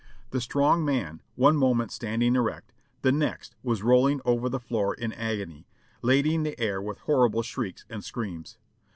The 0.31 0.41
strong 0.41 0.83
man, 0.83 1.21
one 1.35 1.55
moment 1.55 1.91
standing 1.91 2.35
erect, 2.35 2.73
the 3.03 3.11
next 3.11 3.55
was 3.61 3.83
rolling 3.83 4.19
over 4.25 4.49
the 4.49 4.59
floor 4.59 4.95
in 4.95 5.13
agony, 5.13 5.67
lading 6.01 6.41
the 6.41 6.59
air 6.59 6.81
with 6.81 6.97
horrible 7.01 7.43
shrieks 7.43 7.85
and 7.87 8.03
screams. 8.03 8.57